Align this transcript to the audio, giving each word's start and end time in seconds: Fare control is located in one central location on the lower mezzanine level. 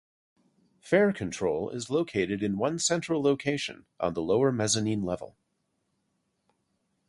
Fare 0.79 1.13
control 1.13 1.69
is 1.69 1.91
located 1.91 2.41
in 2.41 2.57
one 2.57 2.79
central 2.79 3.21
location 3.21 3.85
on 3.99 4.15
the 4.15 4.21
lower 4.23 4.51
mezzanine 4.51 5.03
level. 5.03 5.37